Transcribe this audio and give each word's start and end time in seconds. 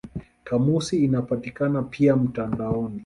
Kamusi 0.43 0.99
inapatikana 1.03 1.81
pia 1.83 2.15
mtandaoni. 2.15 2.99